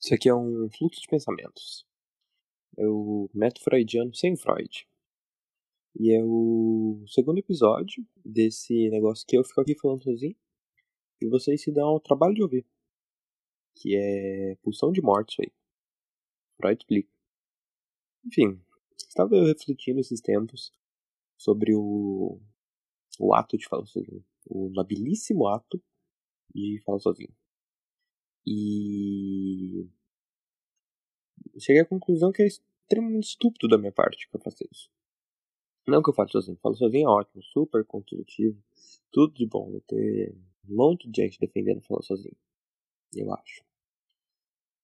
[0.00, 1.86] Isso aqui é um fluxo de pensamentos.
[2.76, 4.88] É o método freudiano sem Freud.
[5.98, 10.36] E é o segundo episódio desse negócio que eu fico aqui falando sozinho.
[11.20, 12.64] E vocês se dão o trabalho de ouvir.
[13.74, 15.52] Que é pulsão de morte isso aí.
[16.56, 17.10] Freud explica.
[18.24, 18.62] Enfim,
[18.96, 20.72] estava eu refletindo esses tempos
[21.36, 22.40] sobre o,
[23.18, 24.24] o ato de falar sozinho.
[24.46, 25.82] O nobilíssimo ato
[26.54, 27.34] de falar sozinho.
[28.50, 29.86] E
[31.60, 34.40] cheguei à conclusão que é extremamente estúpido da minha parte que eu
[34.72, 34.90] isso.
[35.86, 38.58] Não que eu faço sozinho, falo sozinho é ótimo, super construtivo,
[39.12, 39.70] tudo de bom.
[39.70, 40.34] Vai ter
[40.66, 42.36] um monte de gente defendendo falar sozinho,
[43.14, 43.62] eu acho.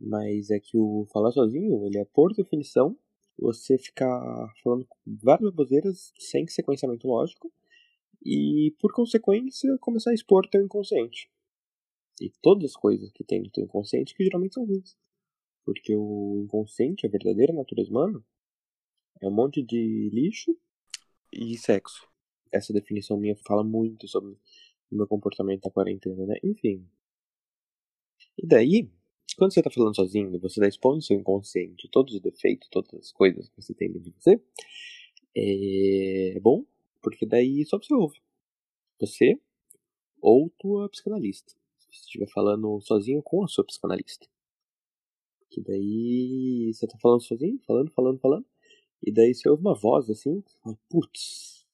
[0.00, 2.96] Mas é que o falar sozinho, ele é por definição
[3.38, 7.52] você ficar falando várias baboseiras sem sequenciamento lógico
[8.24, 11.30] e por consequência começar a expor teu inconsciente
[12.20, 14.96] e todas as coisas que tem no teu inconsciente que geralmente são ruins.
[15.64, 18.22] Porque o inconsciente, a verdadeira natureza humana,
[19.20, 20.56] é um monte de lixo
[21.32, 22.06] e sexo.
[22.52, 24.32] Essa definição minha fala muito sobre
[24.90, 26.36] o meu comportamento na quarentena, né?
[26.42, 26.86] Enfim.
[28.36, 28.90] E daí,
[29.36, 33.12] quando você tá falando sozinho você tá expondo seu inconsciente, todos os defeitos, todas as
[33.12, 34.42] coisas que você tem dentro de você,
[35.36, 36.66] é bom,
[37.00, 38.20] porque daí só você ouve.
[38.98, 39.40] Você
[40.20, 41.59] ou tua psicanalista
[41.96, 44.26] você estiver falando sozinho com a sua psicanalista.
[45.50, 48.46] Que daí você tá falando sozinho, falando, falando, falando.
[49.02, 51.66] E daí você ouve uma voz assim, fala, putz.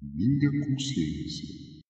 [0.00, 1.82] Minha consciência.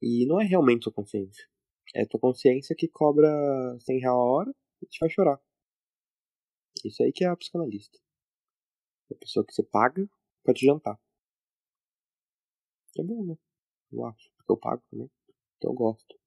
[0.00, 1.46] E não é realmente sua consciência.
[1.94, 3.28] É tua consciência que cobra
[3.80, 5.40] 100 reais a hora e te faz chorar.
[6.84, 7.98] Isso aí que é a psicanalista.
[9.10, 10.08] É a pessoa que você paga
[10.42, 10.98] pra te jantar.
[12.98, 13.36] É bom, né?
[13.92, 15.10] Eu acho, porque eu pago também
[15.62, 16.18] que eu gosto.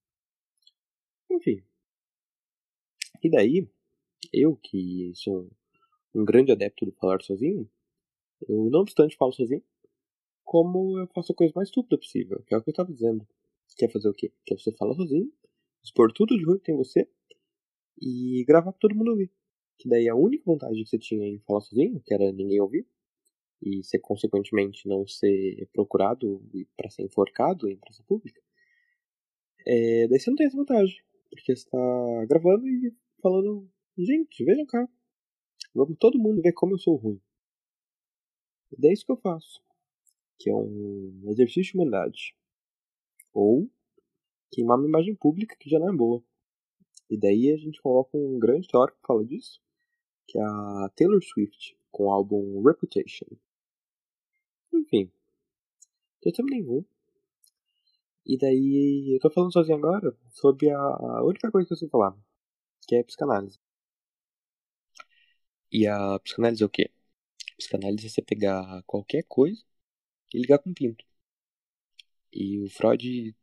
[1.29, 1.61] Enfim.
[3.21, 3.67] E daí,
[4.31, 5.51] eu que sou
[6.13, 7.69] um grande adepto do falar sozinho,
[8.47, 9.63] eu não obstante falo sozinho,
[10.45, 13.27] como eu faço a coisa mais estúpida possível, que é o que eu estava dizendo.
[13.77, 14.31] Quer fazer o quê?
[14.45, 15.29] Quer você falar sozinho,
[15.83, 17.09] expor tudo de ruim que tem você
[18.01, 19.29] e gravar pra todo mundo ouvir.
[19.77, 22.87] Que daí a única vantagem que você tinha em falar sozinho, que era ninguém ouvir,
[23.61, 26.41] e ser consequentemente não ser procurado
[26.77, 28.41] para ser enforcado em praça pública,
[29.65, 31.01] é, daí você não tem essa vantagem.
[31.29, 34.87] Porque você tá gravando e falando, gente, vejam cá.
[35.73, 37.19] Vamos todo mundo ver como eu sou ruim.
[38.71, 39.61] E daí é isso que eu faço.
[40.39, 42.35] Que é um exercício de humanidade.
[43.33, 43.69] Ou
[44.51, 46.23] queimar uma imagem pública que já não é boa.
[47.09, 49.61] E daí a gente coloca um grande teórico que fala disso,
[50.27, 53.27] que é a Taylor Swift, com o álbum Reputation.
[54.73, 55.11] Enfim,
[56.23, 56.83] não tem nenhum.
[58.25, 62.15] E daí eu tô falando sozinho agora sobre a única coisa que eu sei falar,
[62.87, 63.59] que é psicanálise.
[65.71, 66.91] E a psicanálise é o quê?
[67.57, 69.63] Psicanálise é você pegar qualquer coisa
[70.33, 71.05] e ligar com um pinto.
[72.31, 73.35] E o Freud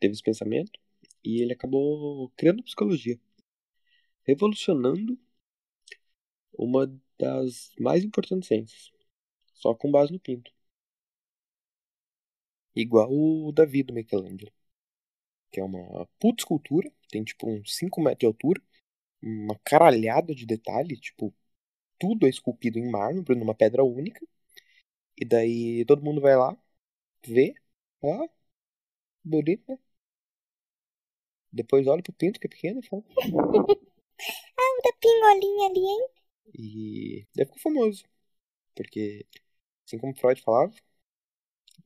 [0.00, 0.80] teve esse pensamento
[1.24, 3.18] e ele acabou criando psicologia,
[4.24, 5.18] revolucionando
[6.58, 6.86] uma
[7.18, 8.90] das mais importantes ciências,
[9.54, 10.55] só com base no pinto.
[12.76, 14.52] Igual o Davi do Michelangelo.
[15.50, 18.62] Que é uma puta escultura, tem tipo uns 5 metros de altura,
[19.22, 21.34] uma caralhada de detalhe, tipo,
[21.98, 24.26] tudo é esculpido em mármore, numa pedra única.
[25.18, 26.56] E daí todo mundo vai lá,
[27.26, 27.54] vê,
[28.02, 28.28] ó,
[29.24, 29.78] bonito, né?
[31.52, 33.02] Depois olha pro pinto que é pequeno e fala.
[33.08, 33.16] ah,
[34.84, 36.08] da pingolinha ali, hein?
[36.54, 38.04] E daí ficou famoso.
[38.76, 39.26] Porque,
[39.86, 40.74] assim como Freud falava,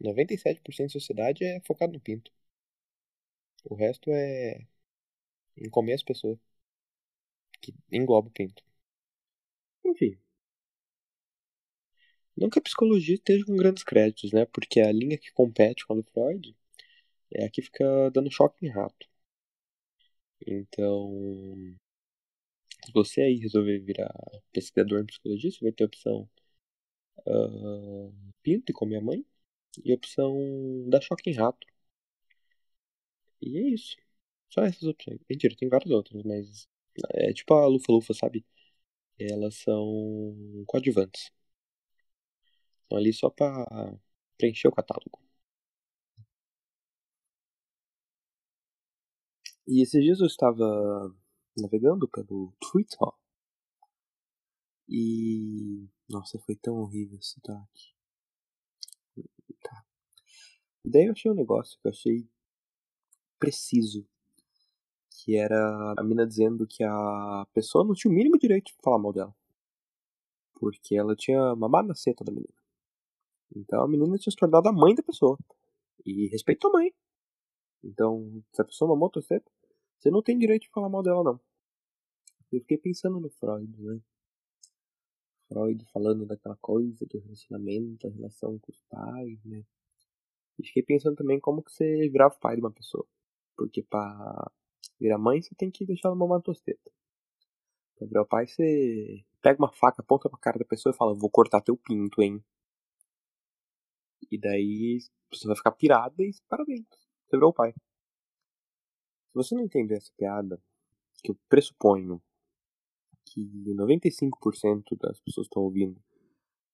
[0.00, 2.30] 97% da sociedade é focado no pinto.
[3.64, 4.66] O resto é
[5.56, 6.38] em comer as pessoas.
[7.62, 8.62] Que engloba o pinto.
[9.84, 10.18] Enfim.
[12.36, 14.44] Não que a psicologia esteja com grandes créditos, né?
[14.46, 16.56] Porque a linha que compete com a do Freud
[17.32, 19.08] é a que fica dando choque em rato.
[20.46, 21.76] Então,
[22.84, 24.12] se você aí resolver virar
[24.52, 26.28] pesquisador em psicologia, você vai ter a opção
[27.26, 29.24] uh, pinto e comer a mãe
[29.84, 30.34] e opção
[30.88, 31.66] dar choque em rato.
[33.42, 33.96] E é isso.
[34.48, 35.20] Só essas opções.
[35.28, 36.68] Mentira, tem várias outras, mas
[37.10, 38.44] é tipo a Lufa-Lufa, sabe?
[39.18, 41.30] Elas são coadjuvantes.
[42.82, 43.64] Estão ali só pra
[44.36, 45.18] preencher o catálogo.
[49.66, 51.14] E esses dias eu estava
[51.56, 52.98] navegando pelo Twitter.
[54.88, 55.88] E.
[56.08, 57.40] Nossa, foi tão horrível esse
[60.84, 62.28] Daí eu achei um negócio que eu achei
[63.38, 64.06] preciso.
[65.10, 68.98] Que era a mina dizendo que a pessoa não tinha o mínimo direito de falar
[68.98, 69.34] mal dela.
[70.54, 72.54] Porque ela tinha mamado na seta da menina.
[73.54, 75.38] Então a menina tinha se tornado a mãe da pessoa.
[76.04, 76.92] E respeita a mãe.
[77.82, 79.50] Então, se a pessoa mamou tua seta,
[79.98, 81.40] você não tem direito de falar mal dela, não.
[82.52, 84.00] Eu fiquei pensando no Freud, né?
[85.48, 89.64] Freud falando daquela coisa do relacionamento, a relação com os pais, né?
[90.60, 93.06] E fiquei pensando também como que você virava pai de uma pessoa.
[93.56, 94.52] Porque pra
[95.00, 96.90] virar mãe, você tem que deixar ela mamar tua teta.
[97.96, 101.14] Pra virar o pai, você pega uma faca, aponta pra cara da pessoa e fala,
[101.14, 102.44] vou cortar teu pinto, hein?
[104.30, 104.98] E daí
[105.32, 106.86] você vai ficar pirada e parabéns,
[107.26, 107.72] você virou o pai.
[107.72, 110.60] Se você não entender essa piada,
[111.22, 112.22] que eu pressuponho
[113.24, 113.40] que
[113.74, 116.02] 95% das pessoas que estão ouvindo,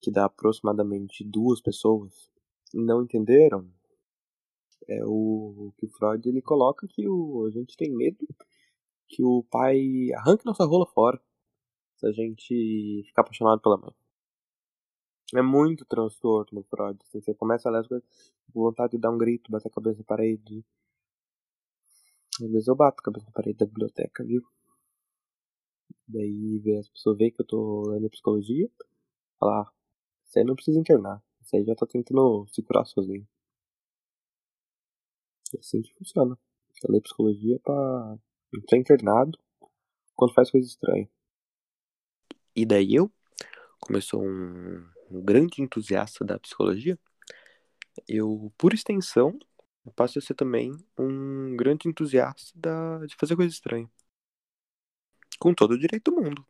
[0.01, 2.31] que dá aproximadamente duas pessoas,
[2.73, 3.71] não entenderam,
[4.89, 8.27] é o que o Freud ele coloca que o, a gente tem medo
[9.09, 11.21] que o pai arranque nossa rola fora
[11.97, 13.95] se a gente ficar apaixonado pela mãe.
[15.35, 16.99] É muito transtorno no Freud.
[17.03, 18.09] Assim, você começa a ler as coisas
[18.53, 20.65] com vontade de dar um grito, bater a cabeça na parede.
[22.41, 24.43] Às vezes eu bato a cabeça na parede da biblioteca, viu?
[26.07, 28.71] Daí as pessoas veem que eu tô lendo psicologia,
[29.41, 29.73] falar, ah,
[30.23, 33.27] você não precisa internar, você já tá tentando se curar sozinho.
[35.59, 36.39] Que funciona.
[36.73, 38.19] Você lê psicologia pra
[38.69, 39.39] ser internado
[40.15, 41.09] quando faz coisa estranha.
[42.55, 43.11] E daí eu,
[43.81, 46.99] como eu sou um, um grande entusiasta da psicologia,
[48.09, 49.39] eu, por extensão,
[49.95, 53.91] passo a ser também um grande entusiasta da, de fazer coisa estranha.
[55.39, 56.47] Com todo o direito do mundo.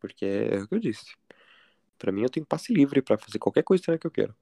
[0.00, 1.14] Porque é o que eu disse.
[1.98, 4.36] Para mim, eu tenho passe livre para fazer qualquer coisa estranha que eu quero.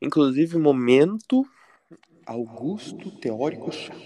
[0.00, 1.44] Inclusive, momento
[2.26, 3.98] Augusto Teórico Chato.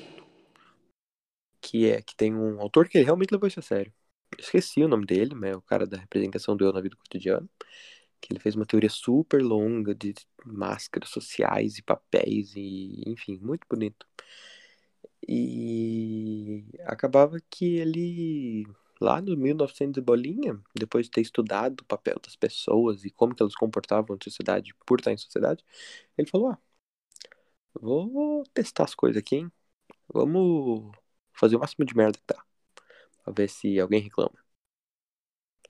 [1.60, 3.92] Que é que tem um autor que realmente levou isso a sério.
[4.38, 7.48] esqueci o nome dele, mas é o cara da representação do eu na vida cotidiana.
[8.20, 10.14] Que ele fez uma teoria super longa de
[10.44, 14.06] máscaras sociais e papéis, e enfim, muito bonito.
[15.28, 18.66] E acabava que ele,
[19.02, 23.34] lá no 1900 e bolinha, depois de ter estudado o papel das pessoas e como
[23.34, 25.64] que elas comportavam na sociedade por estar em sociedade,
[26.18, 26.58] ele falou: ah,
[27.80, 29.52] vou testar as coisas aqui, hein?
[30.12, 30.92] Vamos
[31.34, 32.42] fazer o máximo de merda que dá.
[33.24, 34.38] Pra ver se alguém reclama.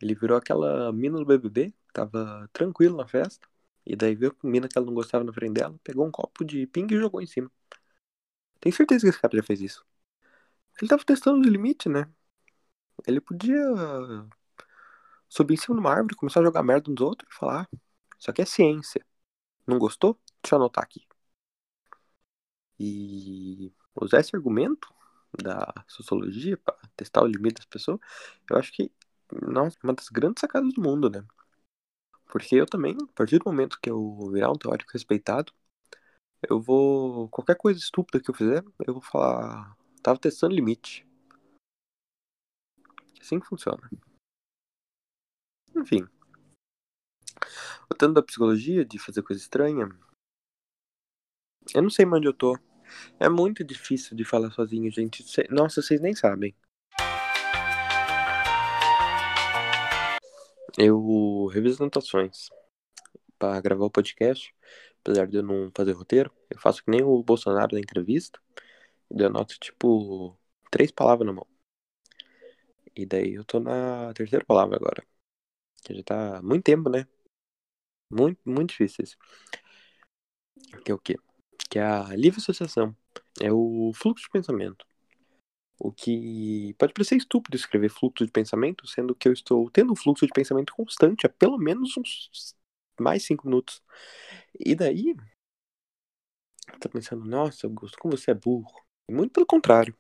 [0.01, 3.47] Ele virou aquela mina do BBB, tava tranquilo na festa.
[3.87, 6.45] E daí viu a mina que ela não gostava na frente dela, pegou um copo
[6.45, 7.51] de ping e jogou em cima.
[8.61, 9.85] Tenho certeza que esse cara já fez isso.
[10.81, 12.09] Ele tava testando o limite, né?
[13.07, 13.59] Ele podia
[15.29, 17.77] subir em cima de uma árvore, começar a jogar merda nos outros e falar: ah,
[18.19, 19.05] Isso aqui é ciência.
[19.67, 20.19] Não gostou?
[20.43, 21.07] Deixa eu anotar aqui.
[22.79, 24.89] E usar esse argumento
[25.43, 28.01] da sociologia para testar o limite das pessoas,
[28.51, 28.91] eu acho que
[29.41, 31.25] nossa, é uma das grandes sacadas do mundo, né?
[32.31, 35.53] Porque eu também, a partir do momento que eu virar um teórico respeitado,
[36.49, 37.29] eu vou.
[37.29, 39.77] Qualquer coisa estúpida que eu fizer, eu vou falar.
[40.03, 41.07] Tava testando limite.
[43.23, 43.89] Assim que funciona.
[45.77, 46.05] Enfim.
[47.89, 49.89] Voltando da psicologia, de fazer coisa estranha.
[51.73, 52.59] Eu não sei onde eu tô.
[53.21, 55.25] É muito difícil de falar sozinho, gente.
[55.49, 56.55] Nossa, vocês nem sabem.
[60.77, 62.49] Eu reviso anotações
[63.39, 64.53] para gravar o podcast
[65.03, 68.41] apesar de eu não fazer roteiro, eu faço que nem o Bolsonaro na entrevista,
[69.11, 70.39] eu anoto, tipo,
[70.71, 71.47] três palavras na mão.
[72.97, 75.05] E daí eu tô na terceira palavra agora.
[75.85, 77.07] Que já tá muito tempo, né?
[78.11, 79.17] Muito, muito difícil isso.
[80.85, 81.17] Que é o quê?
[81.71, 82.95] Que é a livre associação.
[83.41, 84.87] É o fluxo de pensamento.
[85.79, 89.97] O que pode parecer estúpido escrever fluxo de pensamento, sendo que eu estou tendo um
[89.97, 92.55] fluxo de pensamento constante há pelo menos uns
[93.01, 93.83] mais cinco minutos.
[94.59, 95.15] E daí,
[96.81, 98.73] tá pensando, nossa, Augusto, como você é burro.
[99.11, 99.97] Muito pelo contrário.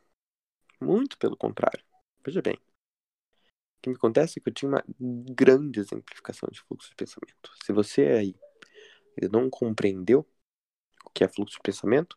[0.80, 1.84] Muito pelo contrário.
[2.24, 2.58] Veja bem.
[3.82, 4.84] O que me acontece é que eu tinha uma
[5.34, 7.50] grande exemplificação de fluxo de pensamento.
[7.64, 8.36] Se você aí
[9.28, 10.24] não compreendeu
[11.04, 12.16] o que é fluxo de pensamento,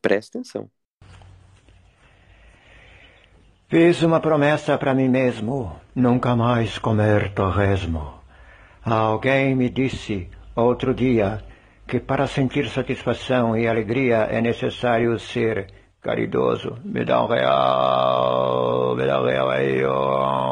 [0.00, 0.70] preste atenção.
[3.68, 8.22] Fiz uma promessa para mim mesmo: nunca mais comer torresmo.
[8.82, 11.44] Alguém me disse outro dia
[11.86, 16.78] que para sentir satisfação e alegria é necessário ser caridoso.
[16.84, 19.84] Me dá um real, me dá um real aí,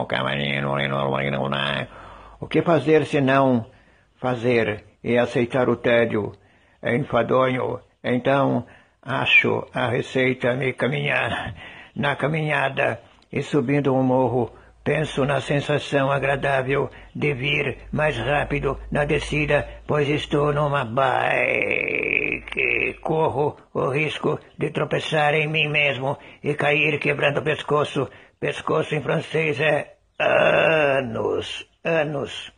[0.06, 1.16] oh,
[2.40, 3.66] O que fazer se não
[4.16, 6.32] fazer e aceitar o tédio?
[6.82, 7.80] É enfadonho.
[8.02, 8.64] Então,
[9.06, 11.54] Acho a receita me caminhar.
[11.94, 13.00] Na caminhada
[13.32, 14.50] e subindo um morro,
[14.82, 22.94] penso na sensação agradável de vir mais rápido na descida, pois estou numa bike.
[23.00, 28.10] Corro o risco de tropeçar em mim mesmo e cair quebrando o pescoço.
[28.40, 32.52] Pescoço em francês é anos, anos.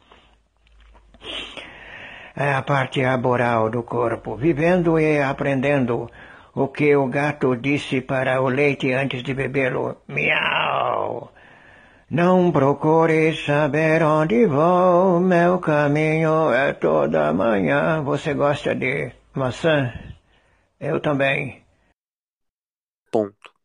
[2.37, 6.09] É a parte laboral do corpo, vivendo e aprendendo
[6.55, 10.03] o que o gato disse para o leite antes de bebê-lo.
[10.07, 11.33] Miau!
[12.11, 18.03] Não procure saber onde vou, meu caminho é toda manhã.
[18.03, 19.93] Você gosta de maçã?
[20.81, 21.63] Eu também.
[23.11, 23.58] Ponto.